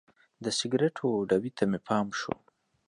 د 0.43 0.45
سګریټو 0.59 1.07
ډبي 1.29 1.51
ته 1.57 1.63
مې 1.69 1.79
پام 1.87 2.07
شو. 2.19 2.33